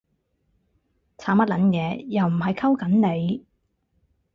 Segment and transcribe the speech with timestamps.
[1.19, 3.45] 慘乜撚嘢？，又唔係溝緊你